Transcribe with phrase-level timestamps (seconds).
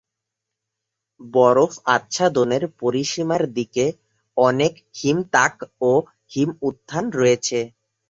[1.21, 3.85] বরফ আচ্ছাদনের পরিসীমার দিকে
[4.37, 5.55] অনেক হিম তাক
[5.81, 5.91] ও
[6.31, 7.59] হিম উত্থান রয়েছে।